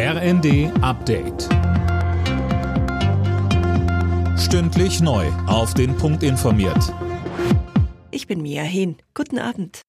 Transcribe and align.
RND 0.00 0.70
Update. 0.80 1.48
Stündlich 4.38 5.00
neu. 5.00 5.26
Auf 5.48 5.74
den 5.74 5.96
Punkt 5.96 6.22
informiert. 6.22 6.94
Ich 8.12 8.28
bin 8.28 8.40
Mia 8.40 8.62
Hehn. 8.62 8.98
Guten 9.14 9.40
Abend. 9.40 9.80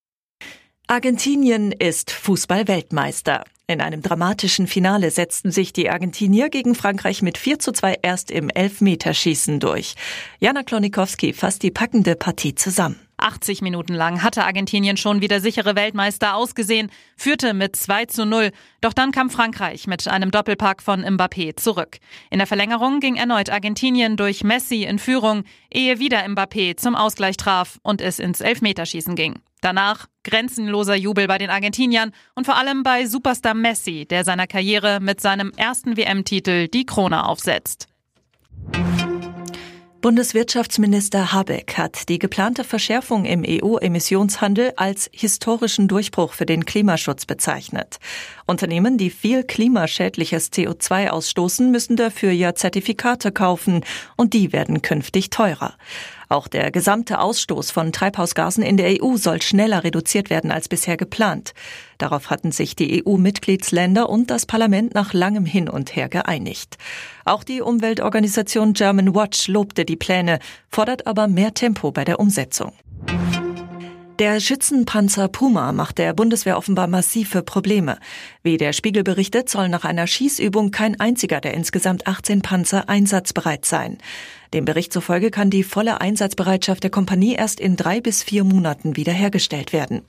Argentinien 0.88 1.72
ist 1.72 2.10
Fußball-Weltmeister. 2.10 3.44
In 3.68 3.82
einem 3.82 4.02
dramatischen 4.02 4.66
Finale 4.66 5.12
setzten 5.12 5.52
sich 5.52 5.74
die 5.74 5.92
Argentinier 5.92 6.50
gegen 6.50 6.74
Frankreich 6.74 7.22
mit 7.22 7.38
4 7.38 7.60
zu 7.60 7.72
2 7.72 8.00
erst 8.02 8.32
im 8.32 8.50
Elfmeterschießen 8.50 9.60
durch. 9.60 9.94
Jana 10.40 10.64
Klonikowski 10.64 11.34
fasst 11.34 11.62
die 11.62 11.70
packende 11.70 12.16
Partie 12.16 12.56
zusammen. 12.56 13.00
80 13.22 13.62
Minuten 13.62 13.94
lang 13.94 14.24
hatte 14.24 14.44
Argentinien 14.44 14.98
schon 14.98 15.22
wieder 15.22 15.40
sichere 15.40 15.76
Weltmeister 15.76 16.36
ausgesehen, 16.36 16.92
führte 17.16 17.54
mit 17.54 17.76
2 17.76 18.06
zu 18.06 18.26
0. 18.26 18.52
Doch 18.82 18.94
dann 18.94 19.12
kam 19.12 19.30
Frankreich 19.30 19.88
mit 19.88 20.08
einem 20.08 20.32
Doppelpack 20.32 20.82
von 20.82 21.04
Mbappé 21.04 21.56
zurück. 21.56 22.00
In 22.30 22.40
der 22.40 22.48
Verlängerung 22.48 23.00
ging 23.00 23.16
erneut 23.16 23.50
Argentinien 23.50 24.18
durch 24.18 24.44
Messi 24.44 24.84
in 24.84 25.00
Führung, 25.00 25.44
ehe 25.72 26.00
wieder 26.00 26.20
Mbappé 26.26 26.78
zum 26.78 26.96
Ausgleich 26.96 27.38
traf 27.38 27.80
und 27.84 28.02
es 28.02 28.20
ins 28.20 28.42
Elfmeterschießen 28.42 29.16
ging. 29.16 29.40
Danach 29.62 30.08
grenzenloser 30.24 30.96
Jubel 30.96 31.28
bei 31.28 31.38
den 31.38 31.50
Argentiniern 31.50 32.12
und 32.36 32.46
vor 32.46 32.56
allem 32.56 32.84
bei 32.84 33.06
Superstar 33.06 33.54
Messi, 33.54 34.06
der 34.06 34.24
seiner 34.24 34.48
Karriere 34.48 35.00
mit 35.02 35.22
seinem 35.22 35.52
ersten 35.58 35.98
WM-Titel 35.98 36.68
die 36.68 36.86
Krone 36.86 37.26
aufsetzt. 37.26 37.88
Bundeswirtschaftsminister 40.02 41.34
Habeck 41.34 41.78
hat 41.78 42.08
die 42.08 42.20
geplante 42.20 42.64
Verschärfung 42.64 43.26
im 43.26 43.44
EU-Emissionshandel 43.46 44.72
als 44.78 45.10
historischen 45.12 45.90
Durchbruch 45.90 46.32
für 46.32 46.46
den 46.46 46.64
Klimaschutz 46.64 47.26
bezeichnet. 47.26 48.00
Unternehmen, 48.46 48.98
die 48.98 49.10
viel 49.10 49.44
klimaschädliches 49.44 50.54
CO2 50.54 51.10
ausstoßen, 51.10 51.70
müssen 51.70 51.98
dafür 51.98 52.32
ja 52.32 52.56
Zertifikate 52.56 53.34
kaufen 53.34 53.84
und 54.16 54.34
die 54.34 54.54
werden 54.54 54.82
künftig 54.82 55.32
teurer. 55.32 55.74
Auch 56.32 56.48
der 56.48 56.70
gesamte 56.70 57.20
Ausstoß 57.20 57.72
von 57.72 57.92
Treibhausgasen 57.92 58.64
in 58.64 58.78
der 58.78 59.02
EU 59.02 59.18
soll 59.18 59.42
schneller 59.42 59.84
reduziert 59.84 60.30
werden 60.30 60.52
als 60.52 60.70
bisher 60.70 60.96
geplant. 60.96 61.54
Darauf 61.98 62.30
hatten 62.30 62.52
sich 62.52 62.76
die 62.76 63.04
EU-Mitgliedsländer 63.04 64.08
und 64.08 64.30
das 64.30 64.46
Parlament 64.46 64.94
nach 64.94 65.14
langem 65.14 65.46
Hin 65.46 65.68
und 65.68 65.96
Her 65.96 66.08
geeinigt. 66.08 66.78
Auch 67.26 67.44
die 67.44 67.62
Umweltorganisation 67.62 68.74
German 68.74 69.16
Watch 69.16 69.48
lobte 69.48 69.86
die 69.86 69.96
Pläne, 69.96 70.38
fordert 70.70 71.08
aber 71.08 71.28
mehr 71.28 71.56
Tempo 71.56 71.92
bei 71.92 72.06
der 72.06 72.20
Umsetzung. 72.20 72.74
Der 74.20 74.42
Schützenpanzer 74.42 75.30
Puma 75.30 75.72
macht 75.72 75.98
der 75.98 76.14
Bundeswehr 76.14 76.58
offenbar 76.58 76.88
massive 76.88 77.42
Probleme. 77.42 77.98
Wie 78.44 78.58
der 78.58 78.74
Spiegel 78.74 79.02
berichtet, 79.02 79.48
soll 79.48 79.70
nach 79.70 79.86
einer 79.86 80.08
Schießübung 80.08 80.72
kein 80.72 81.00
einziger 81.00 81.40
der 81.40 81.54
insgesamt 81.54 82.06
18 82.06 82.42
Panzer 82.42 82.90
einsatzbereit 82.90 83.64
sein. 83.64 83.98
Dem 84.54 84.66
Bericht 84.66 84.92
zufolge 84.92 85.32
kann 85.32 85.50
die 85.50 85.64
volle 85.64 86.02
Einsatzbereitschaft 86.02 86.84
der 86.84 86.90
Kompanie 86.90 87.36
erst 87.36 87.62
in 87.62 87.78
drei 87.78 88.02
bis 88.02 88.22
vier 88.22 88.44
Monaten 88.44 88.98
wiederhergestellt 88.98 89.72
werden. 89.72 90.02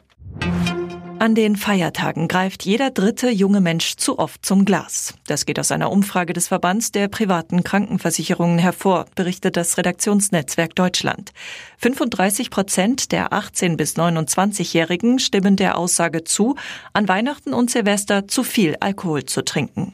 An 1.21 1.35
den 1.35 1.57
Feiertagen 1.57 2.29
greift 2.29 2.65
jeder 2.65 2.89
dritte 2.89 3.29
junge 3.29 3.61
Mensch 3.61 3.97
zu 3.97 4.19
oft 4.19 4.43
zum 4.43 4.65
Glas. 4.65 5.13
Das 5.27 5.45
geht 5.45 5.61
aus 5.61 5.71
einer 5.71 5.93
Umfrage 5.93 6.33
des 6.33 6.49
Verbands 6.49 6.93
der 6.93 7.09
privaten 7.09 7.63
Krankenversicherungen 7.63 8.59
hervor, 8.59 9.05
berichtet 9.17 9.59
das 9.59 9.77
Redaktionsnetzwerk 9.77 10.75
Deutschland. 10.75 11.33
35 11.77 12.49
Prozent 12.49 13.13
der 13.13 13.35
18 13.35 13.77
bis 13.77 13.99
29-Jährigen 13.99 15.19
stimmen 15.19 15.57
der 15.57 15.77
Aussage 15.77 16.25
zu, 16.25 16.57
an 16.95 17.07
Weihnachten 17.07 17.53
und 17.53 17.71
Silvester 17.71 18.27
zu 18.27 18.43
viel 18.43 18.77
Alkohol 18.81 19.27
zu 19.27 19.45
trinken. 19.45 19.93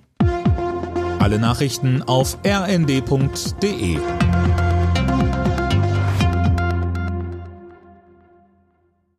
Alle 1.19 1.41
Nachrichten 1.41 2.05
auf 2.05 2.39
rnd.de 2.47 3.99